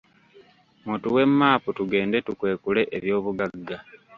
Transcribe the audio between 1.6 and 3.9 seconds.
tugende tukwekule eby'obugagga.